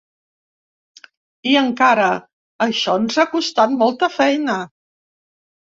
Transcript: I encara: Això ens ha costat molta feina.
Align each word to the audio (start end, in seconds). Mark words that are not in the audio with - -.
I 1.49 1.53
encara: 1.61 2.07
Això 2.67 2.97
ens 3.03 3.21
ha 3.25 3.29
costat 3.37 3.79
molta 3.85 4.11
feina. 4.17 4.61